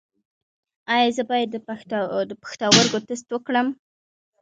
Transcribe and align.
ایا 0.93 1.09
زه 1.17 1.23
باید 1.29 1.49
د 2.29 2.31
پښتورګو 2.43 2.99
ټسټ 3.07 3.29
وکړم؟ 3.31 3.67